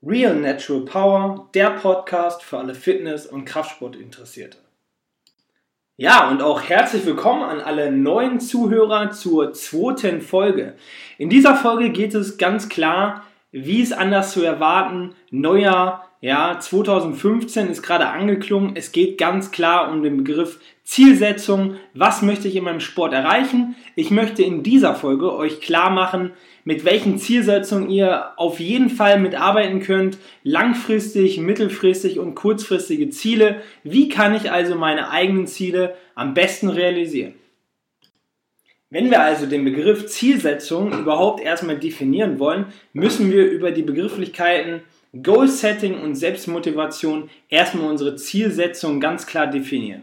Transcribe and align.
Real 0.00 0.36
Natural 0.36 0.84
Power, 0.84 1.50
der 1.54 1.70
Podcast 1.70 2.44
für 2.44 2.58
alle 2.58 2.76
Fitness- 2.76 3.26
und 3.26 3.44
Kraftsportinteressierte. 3.44 4.58
Ja, 5.96 6.30
und 6.30 6.40
auch 6.40 6.62
herzlich 6.62 7.04
willkommen 7.04 7.42
an 7.42 7.60
alle 7.60 7.90
neuen 7.90 8.38
Zuhörer 8.38 9.10
zur 9.10 9.52
zweiten 9.54 10.20
Folge. 10.20 10.76
In 11.18 11.28
dieser 11.28 11.56
Folge 11.56 11.90
geht 11.90 12.14
es 12.14 12.38
ganz 12.38 12.68
klar, 12.68 13.24
wie 13.50 13.82
es 13.82 13.90
anders 13.90 14.30
zu 14.30 14.44
erwarten, 14.44 15.16
neuer 15.32 16.07
ja, 16.20 16.58
2015 16.58 17.68
ist 17.68 17.82
gerade 17.82 18.08
angeklungen. 18.08 18.72
Es 18.74 18.90
geht 18.90 19.18
ganz 19.18 19.52
klar 19.52 19.92
um 19.92 20.02
den 20.02 20.16
Begriff 20.16 20.58
Zielsetzung. 20.82 21.76
Was 21.94 22.22
möchte 22.22 22.48
ich 22.48 22.56
in 22.56 22.64
meinem 22.64 22.80
Sport 22.80 23.12
erreichen? 23.12 23.76
Ich 23.94 24.10
möchte 24.10 24.42
in 24.42 24.64
dieser 24.64 24.96
Folge 24.96 25.32
euch 25.32 25.60
klar 25.60 25.90
machen, 25.90 26.32
mit 26.64 26.84
welchen 26.84 27.18
Zielsetzungen 27.18 27.88
ihr 27.88 28.32
auf 28.36 28.58
jeden 28.58 28.90
Fall 28.90 29.20
mitarbeiten 29.20 29.80
könnt. 29.80 30.18
Langfristig, 30.42 31.38
mittelfristig 31.38 32.18
und 32.18 32.34
kurzfristige 32.34 33.10
Ziele. 33.10 33.62
Wie 33.84 34.08
kann 34.08 34.34
ich 34.34 34.50
also 34.50 34.74
meine 34.74 35.10
eigenen 35.10 35.46
Ziele 35.46 35.94
am 36.16 36.34
besten 36.34 36.68
realisieren? 36.68 37.34
Wenn 38.90 39.10
wir 39.10 39.20
also 39.22 39.46
den 39.46 39.64
Begriff 39.64 40.06
Zielsetzung 40.06 40.98
überhaupt 40.98 41.42
erstmal 41.42 41.78
definieren 41.78 42.38
wollen, 42.38 42.66
müssen 42.92 43.30
wir 43.30 43.48
über 43.48 43.70
die 43.70 43.82
Begrifflichkeiten 43.82 44.80
Goal-Setting 45.22 46.00
und 46.00 46.14
Selbstmotivation 46.14 47.30
erstmal 47.48 47.90
unsere 47.90 48.16
Zielsetzung 48.16 49.00
ganz 49.00 49.26
klar 49.26 49.46
definieren. 49.46 50.02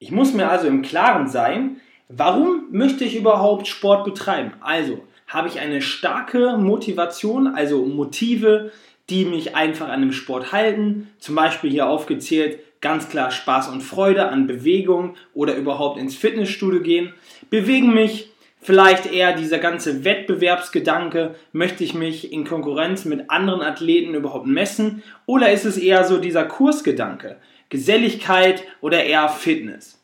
Ich 0.00 0.10
muss 0.10 0.32
mir 0.32 0.48
also 0.48 0.66
im 0.66 0.82
Klaren 0.82 1.28
sein, 1.28 1.80
warum 2.08 2.66
möchte 2.70 3.04
ich 3.04 3.16
überhaupt 3.16 3.66
Sport 3.66 4.04
betreiben? 4.04 4.52
Also 4.60 5.02
habe 5.26 5.48
ich 5.48 5.60
eine 5.60 5.82
starke 5.82 6.56
Motivation, 6.56 7.46
also 7.48 7.84
Motive, 7.84 8.72
die 9.10 9.24
mich 9.24 9.54
einfach 9.54 9.88
an 9.88 10.00
dem 10.00 10.12
Sport 10.12 10.52
halten, 10.52 11.08
zum 11.18 11.34
Beispiel 11.34 11.70
hier 11.70 11.88
aufgezählt, 11.88 12.60
ganz 12.80 13.08
klar 13.08 13.30
Spaß 13.30 13.68
und 13.68 13.82
Freude 13.82 14.28
an 14.28 14.46
Bewegung 14.46 15.16
oder 15.34 15.56
überhaupt 15.56 15.98
ins 15.98 16.14
Fitnessstudio 16.14 16.80
gehen, 16.80 17.14
bewegen 17.50 17.94
mich 17.94 18.30
Vielleicht 18.60 19.10
eher 19.10 19.34
dieser 19.34 19.58
ganze 19.58 20.04
Wettbewerbsgedanke, 20.04 21.34
möchte 21.52 21.84
ich 21.84 21.94
mich 21.94 22.32
in 22.32 22.44
Konkurrenz 22.44 23.04
mit 23.04 23.30
anderen 23.30 23.62
Athleten 23.62 24.14
überhaupt 24.14 24.46
messen? 24.46 25.02
Oder 25.26 25.52
ist 25.52 25.64
es 25.64 25.76
eher 25.78 26.04
so 26.04 26.18
dieser 26.18 26.44
Kursgedanke, 26.44 27.36
Geselligkeit 27.68 28.62
oder 28.80 29.04
eher 29.04 29.28
Fitness? 29.28 30.00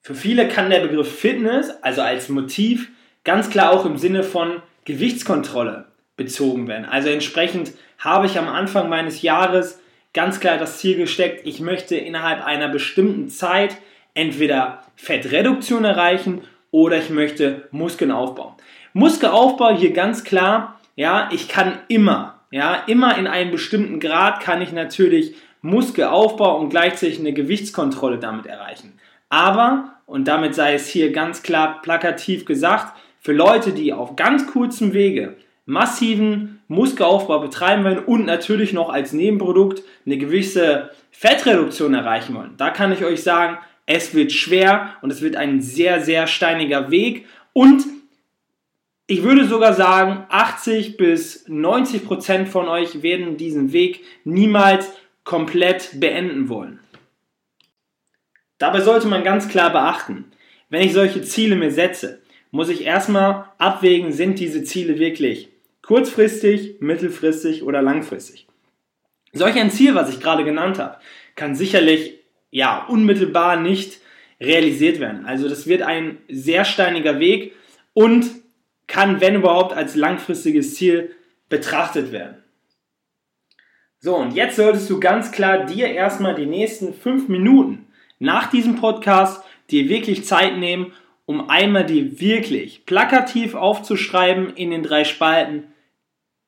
Für 0.00 0.14
viele 0.14 0.48
kann 0.48 0.70
der 0.70 0.80
Begriff 0.80 1.20
Fitness, 1.20 1.70
also 1.82 2.00
als 2.00 2.30
Motiv, 2.30 2.90
ganz 3.24 3.50
klar 3.50 3.72
auch 3.72 3.84
im 3.84 3.98
Sinne 3.98 4.22
von 4.22 4.62
Gewichtskontrolle 4.86 5.86
bezogen 6.16 6.66
werden. 6.66 6.86
Also 6.86 7.10
entsprechend 7.10 7.72
habe 7.98 8.26
ich 8.26 8.38
am 8.38 8.48
Anfang 8.48 8.88
meines 8.88 9.20
Jahres 9.20 9.80
ganz 10.14 10.40
klar 10.40 10.56
das 10.56 10.78
Ziel 10.78 10.96
gesteckt, 10.96 11.46
ich 11.46 11.60
möchte 11.60 11.94
innerhalb 11.94 12.42
einer 12.42 12.68
bestimmten 12.68 13.28
Zeit 13.28 13.76
entweder 14.14 14.82
Fettreduktion 14.96 15.84
erreichen 15.84 16.42
oder 16.70 16.98
ich 16.98 17.10
möchte 17.10 17.68
Muskeln 17.70 18.10
aufbauen. 18.10 18.54
Muskelaufbau 18.92 19.74
hier 19.76 19.92
ganz 19.92 20.24
klar, 20.24 20.80
ja, 20.96 21.28
ich 21.32 21.48
kann 21.48 21.78
immer, 21.88 22.40
ja, 22.50 22.82
immer 22.86 23.16
in 23.16 23.26
einem 23.26 23.50
bestimmten 23.50 24.00
Grad 24.00 24.40
kann 24.40 24.62
ich 24.62 24.72
natürlich 24.72 25.34
Muskelaufbau 25.62 26.58
und 26.58 26.70
gleichzeitig 26.70 27.18
eine 27.18 27.32
Gewichtskontrolle 27.32 28.18
damit 28.18 28.46
erreichen. 28.46 28.98
Aber, 29.28 29.92
und 30.06 30.26
damit 30.26 30.54
sei 30.54 30.74
es 30.74 30.88
hier 30.88 31.12
ganz 31.12 31.42
klar 31.42 31.82
plakativ 31.82 32.44
gesagt, 32.44 32.96
für 33.20 33.32
Leute, 33.32 33.72
die 33.72 33.92
auf 33.92 34.16
ganz 34.16 34.46
kurzem 34.46 34.92
Wege 34.92 35.36
massiven 35.66 36.60
Muskelaufbau 36.68 37.40
betreiben 37.40 37.84
wollen 37.84 37.98
und 37.98 38.24
natürlich 38.24 38.72
noch 38.72 38.88
als 38.88 39.12
Nebenprodukt 39.12 39.82
eine 40.06 40.16
gewisse 40.16 40.90
Fettreduktion 41.10 41.94
erreichen 41.94 42.34
wollen, 42.34 42.54
da 42.56 42.70
kann 42.70 42.92
ich 42.92 43.04
euch 43.04 43.22
sagen, 43.22 43.58
es 43.88 44.12
wird 44.14 44.32
schwer 44.32 44.96
und 45.00 45.10
es 45.10 45.22
wird 45.22 45.36
ein 45.36 45.62
sehr, 45.62 46.02
sehr 46.02 46.26
steiniger 46.26 46.90
Weg. 46.90 47.24
Und 47.54 47.84
ich 49.06 49.22
würde 49.22 49.46
sogar 49.46 49.72
sagen, 49.72 50.26
80 50.28 50.98
bis 50.98 51.48
90 51.48 52.04
Prozent 52.04 52.48
von 52.50 52.68
euch 52.68 53.02
werden 53.02 53.38
diesen 53.38 53.72
Weg 53.72 54.04
niemals 54.24 54.92
komplett 55.24 55.98
beenden 55.98 56.50
wollen. 56.50 56.80
Dabei 58.58 58.82
sollte 58.82 59.08
man 59.08 59.24
ganz 59.24 59.48
klar 59.48 59.70
beachten, 59.70 60.26
wenn 60.68 60.82
ich 60.82 60.92
solche 60.92 61.22
Ziele 61.22 61.56
mir 61.56 61.70
setze, 61.70 62.20
muss 62.50 62.68
ich 62.68 62.84
erstmal 62.84 63.46
abwägen, 63.56 64.12
sind 64.12 64.38
diese 64.38 64.64
Ziele 64.64 64.98
wirklich 64.98 65.48
kurzfristig, 65.80 66.76
mittelfristig 66.80 67.62
oder 67.62 67.80
langfristig. 67.80 68.46
Solch 69.32 69.56
ein 69.56 69.70
Ziel, 69.70 69.94
was 69.94 70.10
ich 70.10 70.20
gerade 70.20 70.44
genannt 70.44 70.78
habe, 70.78 70.98
kann 71.36 71.54
sicherlich 71.54 72.17
ja, 72.50 72.84
unmittelbar 72.86 73.56
nicht 73.60 74.00
realisiert 74.40 75.00
werden. 75.00 75.26
Also 75.26 75.48
das 75.48 75.66
wird 75.66 75.82
ein 75.82 76.18
sehr 76.28 76.64
steiniger 76.64 77.18
Weg 77.18 77.54
und 77.92 78.26
kann, 78.86 79.20
wenn 79.20 79.34
überhaupt, 79.34 79.72
als 79.74 79.94
langfristiges 79.96 80.74
Ziel 80.74 81.14
betrachtet 81.48 82.12
werden. 82.12 82.42
So, 84.00 84.16
und 84.16 84.34
jetzt 84.34 84.56
solltest 84.56 84.88
du 84.90 85.00
ganz 85.00 85.32
klar 85.32 85.66
dir 85.66 85.88
erstmal 85.88 86.34
die 86.34 86.46
nächsten 86.46 86.94
fünf 86.94 87.28
Minuten 87.28 87.86
nach 88.18 88.48
diesem 88.48 88.76
Podcast 88.76 89.44
dir 89.70 89.88
wirklich 89.88 90.24
Zeit 90.24 90.56
nehmen, 90.56 90.92
um 91.26 91.50
einmal 91.50 91.84
die 91.84 92.20
wirklich 92.20 92.86
plakativ 92.86 93.54
aufzuschreiben 93.54 94.54
in 94.54 94.70
den 94.70 94.82
drei 94.82 95.04
Spalten, 95.04 95.64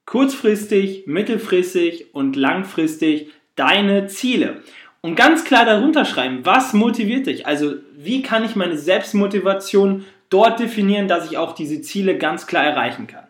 kurzfristig, 0.07 1.07
mittelfristig 1.07 2.15
und 2.15 2.37
langfristig 2.37 3.31
deine 3.57 4.07
Ziele. 4.07 4.63
Und 5.03 5.17
ganz 5.17 5.45
klar 5.45 5.65
darunter 5.65 6.05
schreiben, 6.05 6.41
was 6.45 6.75
motiviert 6.75 7.27
dich? 7.27 7.47
Also 7.47 7.75
wie 7.97 8.23
kann 8.23 8.45
ich 8.45 8.55
meine 8.55 8.77
Selbstmotivation 8.77 10.05
dort 10.29 10.61
definieren, 10.61 11.09
dass 11.09 11.31
ich 11.31 11.39
auch 11.39 11.55
diese 11.55 11.81
Ziele 11.81 12.19
ganz 12.19 12.47
klar 12.47 12.65
erreichen 12.65 13.07
kann? 13.07 13.27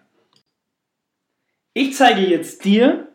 Ich 1.72 1.94
zeige 1.94 2.22
jetzt 2.22 2.64
dir, 2.64 3.08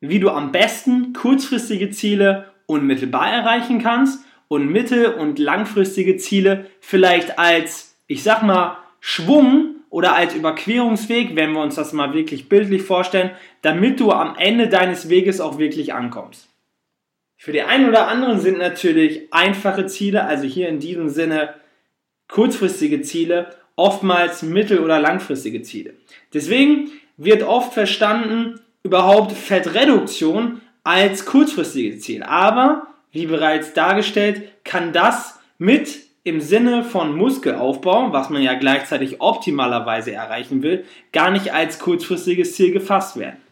wie 0.00 0.20
du 0.20 0.28
am 0.28 0.52
besten 0.52 1.14
kurzfristige 1.14 1.90
Ziele 1.90 2.52
unmittelbar 2.66 3.32
erreichen 3.32 3.82
kannst 3.82 4.24
und 4.48 4.68
mittel- 4.68 5.14
und 5.14 5.38
langfristige 5.38 6.18
Ziele 6.18 6.66
vielleicht 6.80 7.38
als, 7.38 7.96
ich 8.06 8.22
sag 8.22 8.42
mal, 8.42 8.76
Schwung 9.00 9.76
oder 9.88 10.14
als 10.14 10.34
Überquerungsweg, 10.34 11.36
wenn 11.36 11.52
wir 11.52 11.62
uns 11.62 11.76
das 11.76 11.92
mal 11.94 12.12
wirklich 12.12 12.48
bildlich 12.48 12.82
vorstellen, 12.82 13.30
damit 13.62 14.00
du 14.00 14.12
am 14.12 14.36
Ende 14.36 14.68
deines 14.68 15.08
Weges 15.08 15.40
auch 15.40 15.58
wirklich 15.58 15.94
ankommst. 15.94 16.53
Für 17.44 17.52
die 17.52 17.60
einen 17.60 17.90
oder 17.90 18.08
anderen 18.08 18.40
sind 18.40 18.56
natürlich 18.56 19.30
einfache 19.30 19.84
Ziele, 19.84 20.24
also 20.24 20.44
hier 20.44 20.70
in 20.70 20.78
diesem 20.80 21.10
Sinne 21.10 21.52
kurzfristige 22.26 23.02
Ziele, 23.02 23.54
oftmals 23.76 24.42
mittel- 24.42 24.78
oder 24.78 24.98
langfristige 24.98 25.60
Ziele. 25.60 25.92
Deswegen 26.32 26.90
wird 27.18 27.42
oft 27.42 27.74
verstanden, 27.74 28.60
überhaupt 28.82 29.32
Fettreduktion 29.32 30.62
als 30.84 31.26
kurzfristiges 31.26 32.00
Ziel. 32.00 32.22
Aber, 32.22 32.86
wie 33.12 33.26
bereits 33.26 33.74
dargestellt, 33.74 34.64
kann 34.64 34.94
das 34.94 35.38
mit 35.58 35.98
im 36.22 36.40
Sinne 36.40 36.82
von 36.82 37.14
Muskelaufbau, 37.14 38.10
was 38.10 38.30
man 38.30 38.40
ja 38.40 38.54
gleichzeitig 38.54 39.20
optimalerweise 39.20 40.12
erreichen 40.12 40.62
will, 40.62 40.86
gar 41.12 41.30
nicht 41.30 41.52
als 41.52 41.78
kurzfristiges 41.78 42.54
Ziel 42.56 42.72
gefasst 42.72 43.18
werden. 43.18 43.42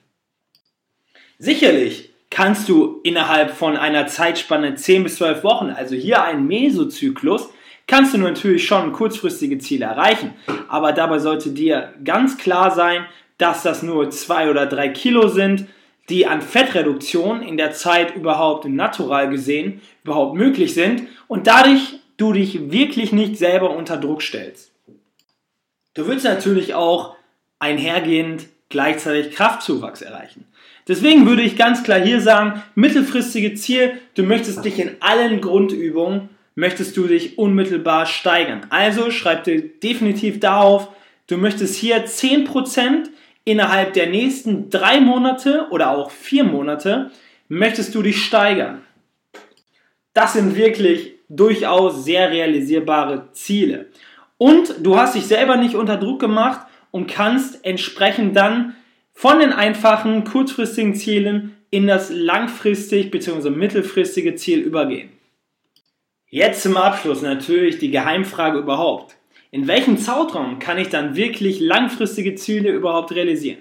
Sicherlich 1.37 2.12
kannst 2.33 2.71
du 2.71 3.01
innerhalb 3.03 3.51
von 3.51 3.77
einer 3.77 4.07
Zeitspanne 4.07 4.75
10 4.75 5.05
bis 5.05 5.17
12 5.17 5.45
Wochen, 5.45 5.69
also 5.69 5.95
hier 5.95 6.25
ein 6.25 6.47
Mesozyklus, 6.47 7.51
kannst 7.87 8.15
du 8.15 8.19
natürlich 8.19 8.67
schon 8.67 8.93
kurzfristige 8.93 9.59
Ziele 9.59 9.85
erreichen. 9.85 10.33
Aber 10.69 10.93
dabei 10.93 11.19
sollte 11.19 11.51
dir 11.51 11.93
ganz 12.03 12.39
klar 12.39 12.71
sein, 12.71 13.05
dass 13.37 13.63
das 13.63 13.83
nur 13.83 14.09
2 14.11 14.49
oder 14.51 14.65
3 14.65 14.89
Kilo 14.89 15.29
sind, 15.29 15.67
die 16.09 16.27
an 16.27 16.41
Fettreduktion 16.41 17.43
in 17.43 17.59
der 17.59 17.73
Zeit 17.73 18.17
überhaupt 18.17 18.65
natural 18.65 19.29
gesehen 19.29 19.83
überhaupt 20.03 20.35
möglich 20.35 20.73
sind 20.73 21.09
und 21.29 21.47
dadurch 21.47 22.01
du 22.17 22.33
dich 22.33 22.73
wirklich 22.73 23.13
nicht 23.13 23.37
selber 23.37 23.77
unter 23.77 23.99
Druck 23.99 24.23
stellst. 24.23 24.73
Du 25.95 26.07
willst 26.07 26.25
natürlich 26.25 26.75
auch 26.75 27.15
einhergehend 27.59 28.47
gleichzeitig 28.71 29.35
Kraftzuwachs 29.35 30.01
erreichen. 30.01 30.47
Deswegen 30.89 31.27
würde 31.27 31.43
ich 31.43 31.57
ganz 31.57 31.83
klar 31.83 32.01
hier 32.01 32.21
sagen, 32.21 32.63
mittelfristige 32.75 33.55
Ziel, 33.55 33.99
du 34.15 34.25
möchtest 34.25 34.65
dich 34.65 34.79
in 34.79 34.97
allen 35.01 35.41
Grundübungen, 35.41 36.29
möchtest 36.55 36.97
du 36.97 37.07
dich 37.07 37.39
unmittelbar 37.39 38.07
steigern. 38.07 38.67
Also 38.71 39.11
schreib 39.11 39.45
dir 39.45 39.63
definitiv 39.63 40.41
darauf, 40.41 40.89
du 41.29 41.37
möchtest 41.37 41.77
hier 41.77 42.05
10% 42.07 43.09
innerhalb 43.45 43.93
der 43.95 44.09
nächsten 44.09 44.71
drei 44.71 45.01
Monate 45.01 45.67
oder 45.71 45.91
auch 45.91 46.11
vier 46.11 46.45
Monate, 46.45 47.11
möchtest 47.49 47.95
du 47.95 48.03
dich 48.03 48.25
steigern. 48.25 48.83
Das 50.15 50.35
sind 50.35 50.57
wirklich 50.57 51.15
durchaus 51.29 52.05
sehr 52.05 52.31
realisierbare 52.31 53.29
Ziele. 53.33 53.87
Und 54.37 54.75
du 54.81 54.97
hast 54.97 55.15
dich 55.15 55.27
selber 55.27 55.57
nicht 55.57 55.75
unter 55.75 55.97
Druck 55.97 56.21
gemacht 56.21 56.67
und 56.91 57.07
kannst 57.07 57.65
entsprechend 57.65 58.37
dann 58.37 58.75
von 59.13 59.39
den 59.39 59.53
einfachen, 59.53 60.25
kurzfristigen 60.25 60.95
Zielen 60.95 61.57
in 61.71 61.87
das 61.87 62.11
langfristig 62.11 63.11
bzw. 63.11 63.51
mittelfristige 63.51 64.35
Ziel 64.35 64.61
übergehen. 64.61 65.11
Jetzt 66.29 66.63
zum 66.63 66.77
Abschluss 66.77 67.23
natürlich 67.23 67.79
die 67.79 67.91
Geheimfrage 67.91 68.59
überhaupt. 68.59 69.17
In 69.51 69.69
welchem 69.69 69.99
Zeitraum 69.99 70.59
kann 70.59 70.79
ich 70.79 70.89
dann 70.89 71.15
wirklich 71.15 71.61
langfristige 71.61 72.35
Ziele 72.35 72.71
überhaupt 72.71 73.13
realisieren? 73.13 73.59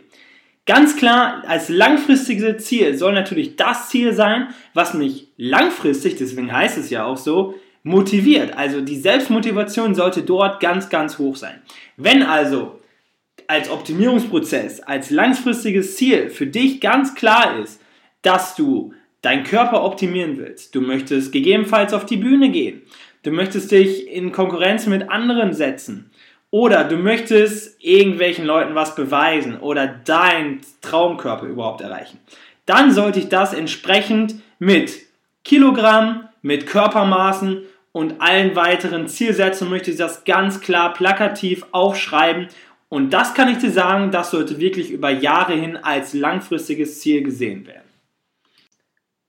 Ganz 0.65 0.95
klar, 0.95 1.43
als 1.47 1.69
langfristiges 1.69 2.65
Ziel 2.65 2.95
soll 2.95 3.13
natürlich 3.13 3.55
das 3.55 3.89
Ziel 3.89 4.13
sein, 4.13 4.49
was 4.73 4.93
mich 4.93 5.27
langfristig, 5.35 6.15
deswegen 6.17 6.51
heißt 6.51 6.77
es 6.77 6.89
ja 6.89 7.03
auch 7.05 7.17
so, 7.17 7.55
motiviert. 7.83 8.57
Also 8.57 8.81
die 8.81 8.97
Selbstmotivation 8.97 9.95
sollte 9.95 10.21
dort 10.21 10.59
ganz, 10.59 10.89
ganz 10.89 11.17
hoch 11.17 11.35
sein. 11.35 11.61
Wenn 11.97 12.23
also 12.23 12.79
als 13.47 13.69
Optimierungsprozess, 13.69 14.81
als 14.81 15.09
langfristiges 15.09 15.95
Ziel 15.95 16.29
für 16.29 16.47
dich 16.47 16.81
ganz 16.81 17.15
klar 17.15 17.59
ist, 17.59 17.81
dass 18.21 18.55
du 18.55 18.93
deinen 19.21 19.43
Körper 19.43 19.83
optimieren 19.83 20.37
willst, 20.37 20.73
du 20.75 20.81
möchtest 20.81 21.31
gegebenenfalls 21.31 21.93
auf 21.93 22.05
die 22.05 22.17
Bühne 22.17 22.49
gehen, 22.49 22.81
du 23.23 23.31
möchtest 23.31 23.71
dich 23.71 24.07
in 24.07 24.31
Konkurrenz 24.31 24.87
mit 24.87 25.09
anderen 25.09 25.53
setzen. 25.53 26.11
Oder 26.53 26.83
du 26.83 26.97
möchtest 26.97 27.81
irgendwelchen 27.81 28.43
Leuten 28.43 28.75
was 28.75 28.93
beweisen 28.93 29.57
oder 29.57 29.87
deinen 29.87 30.59
Traumkörper 30.81 31.45
überhaupt 31.45 31.79
erreichen, 31.79 32.19
dann 32.65 32.91
sollte 32.91 33.19
ich 33.19 33.29
das 33.29 33.53
entsprechend 33.53 34.35
mit 34.59 34.99
Kilogramm, 35.45 36.27
mit 36.41 36.67
Körpermaßen 36.67 37.63
und 37.93 38.21
allen 38.21 38.55
weiteren 38.55 39.07
Zielsetzungen 39.07 39.71
möchte 39.71 39.91
ich 39.91 39.97
das 39.97 40.23
ganz 40.25 40.61
klar 40.61 40.93
plakativ 40.93 41.65
aufschreiben 41.71 42.47
und 42.91 43.11
das 43.11 43.33
kann 43.33 43.47
ich 43.47 43.59
dir 43.59 43.71
sagen, 43.71 44.11
das 44.11 44.31
sollte 44.31 44.59
wirklich 44.59 44.91
über 44.91 45.09
Jahre 45.09 45.53
hin 45.53 45.77
als 45.77 46.13
langfristiges 46.13 46.99
Ziel 46.99 47.23
gesehen 47.23 47.65
werden. 47.65 47.87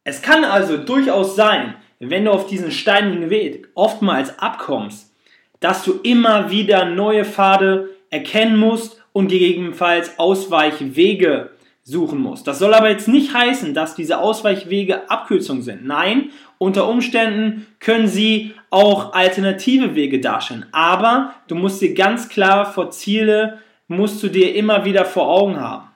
Es 0.03 0.21
kann 0.21 0.43
also 0.43 0.79
durchaus 0.79 1.37
sein, 1.37 1.77
wenn 2.01 2.25
du 2.25 2.33
auf 2.33 2.49
diesen 2.49 2.73
steinigen 2.73 3.31
Weg 3.31 3.69
oftmals 3.77 4.37
abkommst, 4.41 5.15
dass 5.61 5.85
du 5.85 6.01
immer 6.03 6.51
wieder 6.51 6.87
neue 6.87 7.25
Pfade 7.25 7.91
erkennen 8.11 8.57
musst 8.57 9.01
und 9.13 9.29
gegebenenfalls 9.29 10.19
Ausweichwege 10.19 11.51
suchen 11.85 12.21
musst. 12.21 12.49
Das 12.49 12.59
soll 12.59 12.75
aber 12.75 12.91
jetzt 12.91 13.07
nicht 13.07 13.33
heißen, 13.33 13.75
dass 13.75 13.95
diese 13.95 14.19
Ausweichwege 14.19 15.09
Abkürzungen 15.09 15.63
sind. 15.63 15.85
Nein, 15.87 16.31
unter 16.63 16.89
Umständen 16.89 17.67
können 17.81 18.07
sie 18.07 18.55
auch 18.71 19.15
alternative 19.15 19.97
Wege 19.97 20.21
darstellen. 20.21 20.67
Aber 20.71 21.35
du 21.49 21.57
musst 21.57 21.83
dir 21.83 21.93
ganz 21.93 22.29
klar 22.29 22.73
vor 22.73 22.91
Ziele, 22.91 23.59
musst 23.89 24.23
du 24.23 24.29
dir 24.29 24.55
immer 24.55 24.85
wieder 24.85 25.05
vor 25.05 25.29
Augen 25.29 25.61
haben. 25.61 25.89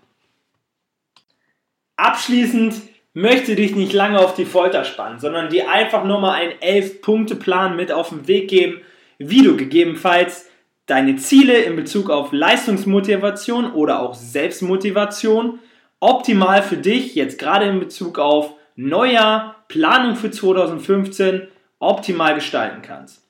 Abschließend 1.96 2.74
möchte 3.14 3.54
dich 3.54 3.76
nicht 3.76 3.92
lange 3.92 4.18
auf 4.18 4.34
die 4.34 4.44
Folter 4.44 4.84
spannen, 4.84 5.20
sondern 5.20 5.48
dir 5.48 5.70
einfach 5.70 6.04
nur 6.04 6.20
mal 6.20 6.32
einen 6.32 6.52
11-Punkte-Plan 6.54 7.76
mit 7.76 7.92
auf 7.92 8.08
den 8.08 8.26
Weg 8.26 8.48
geben, 8.48 8.80
wie 9.18 9.42
du 9.42 9.56
gegebenenfalls 9.56 10.50
deine 10.86 11.16
Ziele 11.16 11.58
in 11.58 11.76
Bezug 11.76 12.10
auf 12.10 12.32
Leistungsmotivation 12.32 13.72
oder 13.72 14.00
auch 14.02 14.14
Selbstmotivation 14.14 15.60
optimal 16.00 16.62
für 16.62 16.76
dich 16.76 17.14
jetzt 17.14 17.38
gerade 17.38 17.66
in 17.66 17.78
Bezug 17.80 18.18
auf 18.18 18.52
Neujahr, 18.74 19.55
Planung 19.68 20.16
für 20.16 20.30
2015 20.30 21.48
optimal 21.78 22.34
gestalten 22.34 22.82
kannst. 22.82 23.22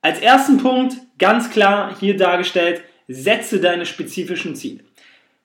Als 0.00 0.20
ersten 0.20 0.58
Punkt, 0.58 0.96
ganz 1.18 1.50
klar 1.50 1.94
hier 1.98 2.16
dargestellt, 2.16 2.82
setze 3.08 3.60
deine 3.60 3.86
spezifischen 3.86 4.54
Ziele. 4.54 4.84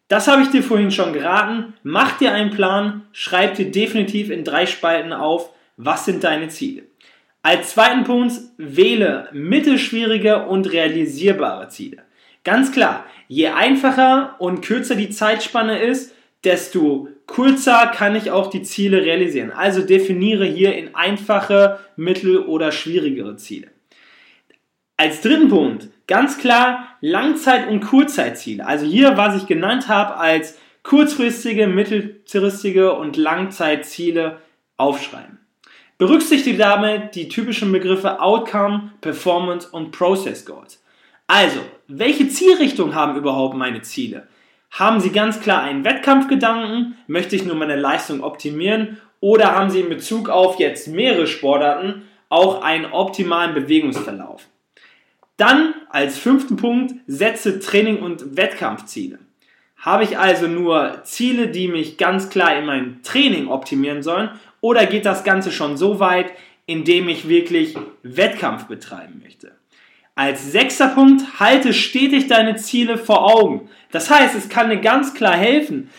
Das 0.08 0.28
habe 0.28 0.44
ich 0.44 0.50
dir 0.50 0.62
vorhin 0.62 0.92
schon 0.92 1.14
geraten. 1.14 1.74
Mach 1.82 2.18
dir 2.18 2.34
einen 2.34 2.52
Plan, 2.52 3.08
schreib 3.14 3.56
dir 3.56 3.72
definitiv 3.72 4.30
in 4.30 4.44
drei 4.44 4.66
Spalten 4.66 5.14
auf, 5.14 5.50
was 5.78 6.06
sind 6.06 6.24
deine 6.24 6.50
Ziele. 6.50 6.84
Als 7.42 7.72
zweiten 7.72 8.04
Punkt, 8.04 8.34
wähle 8.58 9.28
mittelschwierige 9.32 10.46
und 10.46 10.72
realisierbare 10.72 11.70
Ziele. 11.70 12.04
Ganz 12.44 12.72
klar, 12.72 13.06
je 13.28 13.48
einfacher 13.48 14.36
und 14.40 14.62
kürzer 14.62 14.96
die 14.96 15.10
Zeitspanne 15.10 15.80
ist, 15.80 16.14
desto 16.44 17.08
kürzer 17.28 17.88
kann 17.88 18.16
ich 18.16 18.32
auch 18.32 18.50
die 18.50 18.64
Ziele 18.64 19.04
realisieren. 19.04 19.52
Also 19.52 19.82
definiere 19.82 20.46
hier 20.46 20.76
in 20.76 20.96
einfache, 20.96 21.80
mittel- 21.96 22.40
oder 22.40 22.72
schwierigere 22.72 23.36
Ziele. 23.38 23.68
Als 24.98 25.22
dritten 25.22 25.50
Punkt, 25.50 25.90
ganz 26.08 26.38
klar 26.38 26.88
Langzeit- 27.02 27.68
und 27.68 27.82
Kurzzeitziele. 27.82 28.66
Also 28.66 28.86
hier, 28.86 29.18
was 29.18 29.36
ich 29.36 29.48
genannt 29.48 29.88
habe, 29.88 30.18
als 30.18 30.58
kurzfristige, 30.84 31.68
mittelfristige 31.68 32.94
und 32.94 33.18
Langzeitziele 33.18 34.42
aufschreiben. 34.78 35.40
Berücksichtige 35.98 36.58
damit 36.58 37.16
die 37.16 37.30
typischen 37.30 37.72
Begriffe 37.72 38.20
Outcome, 38.20 38.92
Performance 39.02 39.70
und 39.70 39.92
Process 39.92 40.46
Goals. 40.46 40.84
Also, 41.28 41.60
welche 41.88 42.28
Zielrichtung 42.28 42.94
haben 42.94 43.16
überhaupt 43.16 43.56
meine 43.56 43.82
Ziele? 43.82 44.28
Haben 44.74 45.00
Sie 45.02 45.12
ganz 45.12 45.40
klar 45.40 45.62
einen 45.62 45.86
Wettkampfgedanken? 45.86 46.96
Möchte 47.06 47.36
ich 47.36 47.46
nur 47.46 47.56
meine 47.56 47.76
Leistung 47.76 48.24
optimieren? 48.24 49.00
Oder 49.20 49.54
haben 49.54 49.70
Sie 49.70 49.82
in 49.82 49.90
Bezug 49.90 50.30
auf 50.30 50.60
jetzt 50.60 50.88
mehrere 50.88 51.28
Sportarten 51.28 52.02
auch 52.30 52.64
einen 52.64 52.86
optimalen 52.86 53.54
Bewegungsverlauf? 53.54 54.48
Dann 55.38 55.76
als 55.90 56.18
fünften 56.18 56.58
Punkt 56.58 56.96
setze 57.06 57.60
Training- 57.60 58.00
und 58.00 58.36
Wettkampfziele. 58.36 59.20
Habe 59.78 60.06
ich 60.06 60.18
also 60.18 60.48
nur 60.48 61.02
Ziele, 61.04 61.50
die 61.50 61.68
mich 61.68 61.98
ganz 61.98 62.32
klar 62.32 62.58
in 62.58 62.66
meinem 62.66 63.04
Training 63.04 63.50
optimieren 63.50 64.02
sollen? 64.02 64.32
Oder 64.60 64.88
geht 64.88 65.06
das 65.06 65.24
Ganze 65.24 65.52
schon 65.52 65.78
so 65.78 66.00
weit, 66.00 66.32
indem 66.66 67.10
ich 67.10 67.28
wirklich 67.28 67.76
Wettkampf 68.02 68.66
betreiben 68.66 69.22
möchte? 69.24 69.52
Als 70.16 70.52
sechster 70.52 70.90
Punkt, 70.90 71.40
halte 71.40 71.74
stetig 71.74 72.28
deine 72.28 72.56
Ziele 72.56 73.00
vor 73.00 73.26
Augen. 73.26 73.68
Das 73.92 74.12
heißt, 74.12 74.36
es 74.36 74.48
kann 74.48 74.70
dir 74.70 74.78
ganz 74.78 75.16
klar 75.16 75.36
helfen, 75.36 75.90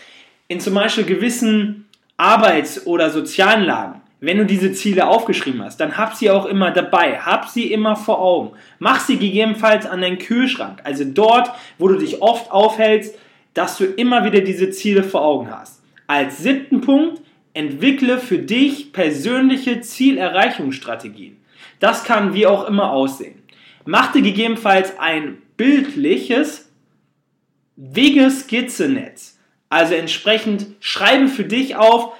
in 0.47 0.61
zum 0.61 0.73
Beispiel 0.73 1.03
gewissen 1.03 1.85
Arbeits- 2.15 2.87
oder 2.87 3.09
sozialen 3.09 3.63
Lagen, 3.65 4.01
wenn 4.21 4.37
du 4.37 4.45
diese 4.45 4.71
Ziele 4.71 5.07
aufgeschrieben 5.07 5.61
hast, 5.61 5.77
dann 5.81 5.97
hab 5.97 6.15
sie 6.15 6.31
auch 6.31 6.45
immer 6.45 6.71
dabei, 6.71 7.19
hab 7.19 7.49
sie 7.49 7.71
immer 7.71 7.97
vor 7.97 8.19
Augen. 8.19 8.51
Mach 8.79 9.01
sie 9.01 9.17
gegebenenfalls 9.17 9.85
an 9.85 9.99
deinen 9.99 10.17
Kühlschrank, 10.17 10.79
also 10.85 11.03
dort, 11.03 11.51
wo 11.77 11.89
du 11.89 11.97
dich 11.97 12.21
oft 12.21 12.51
aufhältst, 12.51 13.17
dass 13.53 13.77
du 13.77 13.83
immer 13.83 14.23
wieder 14.23 14.39
diese 14.39 14.69
Ziele 14.69 15.03
vor 15.03 15.21
Augen 15.21 15.51
hast. 15.51 15.81
Als 16.07 16.37
siebten 16.37 16.79
Punkt, 16.79 17.21
entwickle 17.53 18.17
für 18.17 18.37
dich 18.37 18.93
persönliche 18.93 19.81
Zielerreichungsstrategien. 19.81 21.37
Das 21.79 22.03
kann 22.05 22.33
wie 22.33 22.47
auch 22.47 22.67
immer 22.67 22.91
aussehen. 22.91 23.44
Machte 23.85 24.21
gegebenenfalls 24.21 24.97
ein 24.99 25.41
bildliches 25.57 26.71
Wegeskizzenetz. 27.75 29.39
Also 29.69 29.93
entsprechend 29.93 30.67
schreibe 30.79 31.27
für 31.27 31.43
dich 31.43 31.75
auf, 31.75 32.13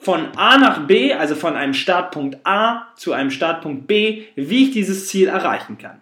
von 0.00 0.28
A 0.36 0.58
nach 0.58 0.86
B, 0.86 1.12
also 1.12 1.34
von 1.34 1.56
einem 1.56 1.74
Startpunkt 1.74 2.38
A 2.44 2.86
zu 2.96 3.12
einem 3.12 3.30
Startpunkt 3.30 3.86
B, 3.86 4.24
wie 4.36 4.64
ich 4.64 4.70
dieses 4.70 5.08
Ziel 5.08 5.28
erreichen 5.28 5.76
kann. 5.76 5.98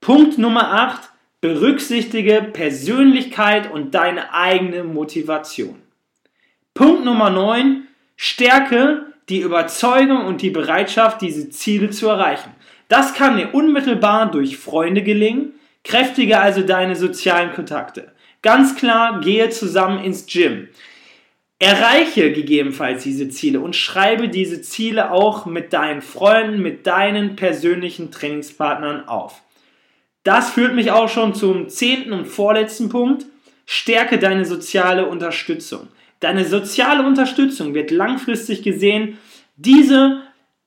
Punkt 0.00 0.36
Nummer 0.36 0.72
8, 0.72 1.10
berücksichtige 1.40 2.42
Persönlichkeit 2.42 3.70
und 3.70 3.94
deine 3.94 4.34
eigene 4.34 4.84
Motivation. 4.84 5.80
Punkt 6.74 7.04
Nummer 7.04 7.30
9, 7.30 7.86
stärke 8.16 9.06
die 9.28 9.40
Überzeugung 9.40 10.26
und 10.26 10.42
die 10.42 10.50
Bereitschaft, 10.50 11.22
diese 11.22 11.50
Ziele 11.50 11.90
zu 11.90 12.08
erreichen. 12.08 12.50
Das 12.92 13.14
kann 13.14 13.38
dir 13.38 13.54
unmittelbar 13.54 14.30
durch 14.30 14.58
Freunde 14.58 15.02
gelingen. 15.02 15.54
Kräftige 15.82 16.40
also 16.40 16.60
deine 16.60 16.94
sozialen 16.94 17.54
Kontakte. 17.54 18.12
Ganz 18.42 18.76
klar, 18.76 19.22
gehe 19.22 19.48
zusammen 19.48 20.04
ins 20.04 20.26
Gym. 20.26 20.68
Erreiche 21.58 22.32
gegebenenfalls 22.32 23.02
diese 23.02 23.30
Ziele 23.30 23.60
und 23.60 23.76
schreibe 23.76 24.28
diese 24.28 24.60
Ziele 24.60 25.10
auch 25.10 25.46
mit 25.46 25.72
deinen 25.72 26.02
Freunden, 26.02 26.60
mit 26.60 26.86
deinen 26.86 27.34
persönlichen 27.34 28.10
Trainingspartnern 28.10 29.08
auf. 29.08 29.40
Das 30.22 30.50
führt 30.50 30.74
mich 30.74 30.90
auch 30.90 31.08
schon 31.08 31.34
zum 31.34 31.70
zehnten 31.70 32.12
und 32.12 32.26
vorletzten 32.26 32.90
Punkt. 32.90 33.24
Stärke 33.64 34.18
deine 34.18 34.44
soziale 34.44 35.06
Unterstützung. 35.06 35.88
Deine 36.20 36.44
soziale 36.44 37.06
Unterstützung 37.06 37.72
wird 37.72 37.90
langfristig 37.90 38.62
gesehen 38.62 39.16
diese 39.56 40.20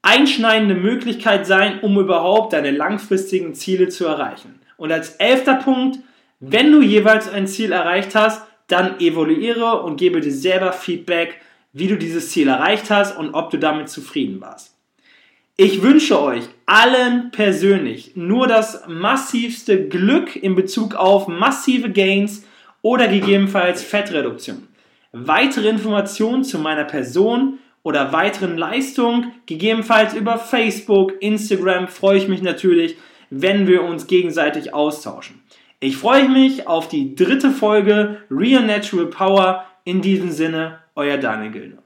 einschneidende 0.05 0.75
Möglichkeit 0.75 1.47
sein, 1.47 1.79
um 1.81 1.99
überhaupt 1.99 2.53
deine 2.53 2.69
langfristigen 2.69 3.55
Ziele 3.55 3.89
zu 3.89 4.05
erreichen. 4.05 4.59
Und 4.77 4.91
als 4.91 5.15
elfter 5.15 5.55
Punkt, 5.55 5.97
wenn 6.39 6.71
du 6.71 6.81
jeweils 6.81 7.27
ein 7.27 7.47
Ziel 7.47 7.71
erreicht 7.71 8.13
hast, 8.13 8.43
dann 8.67 8.99
evaluiere 8.99 9.81
und 9.81 9.97
gebe 9.97 10.21
dir 10.21 10.31
selber 10.31 10.73
Feedback, 10.73 11.41
wie 11.73 11.87
du 11.87 11.97
dieses 11.97 12.29
Ziel 12.29 12.47
erreicht 12.47 12.89
hast 12.91 13.17
und 13.17 13.33
ob 13.33 13.49
du 13.49 13.57
damit 13.57 13.89
zufrieden 13.89 14.39
warst. 14.41 14.75
Ich 15.57 15.81
wünsche 15.81 16.21
euch 16.21 16.43
allen 16.65 17.31
persönlich 17.31 18.11
nur 18.15 18.47
das 18.47 18.83
massivste 18.87 19.87
Glück 19.87 20.35
in 20.35 20.53
Bezug 20.53 20.95
auf 20.95 21.27
massive 21.27 21.89
Gains 21.89 22.45
oder 22.81 23.07
gegebenenfalls 23.07 23.81
Fettreduktion. 23.81 24.67
Weitere 25.13 25.69
Informationen 25.69 26.43
zu 26.43 26.59
meiner 26.59 26.83
Person 26.83 27.57
oder 27.85 28.11
weiteren 28.11 28.57
Leistungen, 28.57 29.33
gegebenenfalls 29.45 30.15
über 30.15 30.39
Facebook, 30.39 31.13
Instagram, 31.21 31.87
freue 31.87 32.17
ich 32.17 32.27
mich 32.27 32.41
natürlich, 32.41 32.97
wenn 33.29 33.67
wir 33.67 33.83
uns 33.83 34.07
gegenseitig 34.07 34.73
austauschen. 34.73 35.43
Ich 35.79 35.95
freue 35.95 36.27
mich 36.27 36.67
auf 36.67 36.87
die 36.87 37.13
dritte 37.13 37.51
Folge 37.51 38.23
Real 38.31 38.65
Natural 38.65 39.05
Power. 39.05 39.65
In 39.83 40.01
diesem 40.01 40.31
Sinne, 40.31 40.79
euer 40.95 41.17
Daniel 41.17 41.51
Gilder. 41.51 41.77